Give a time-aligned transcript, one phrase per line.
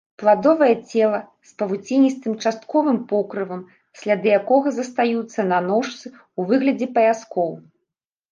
[0.21, 1.17] Пладовыя целы
[1.49, 3.61] з павуціністым частковым покрывам,
[4.03, 7.51] сляды якога застаюцца на ножцы ў выглядзе паяскоў.